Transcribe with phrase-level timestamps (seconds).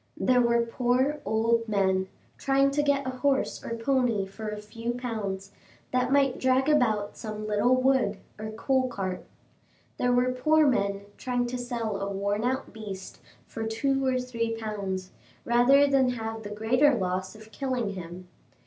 [0.17, 2.07] There were poor old men,
[2.39, 5.51] trying to get a horse or pony for a few pounds,
[5.91, 9.23] that might drag about some little wood or coal cart.
[9.97, 14.55] There were poor men trying to sell a worn out beast for two or three
[14.57, 15.11] pounds,
[15.45, 18.27] rather than have the greater loss of killing him.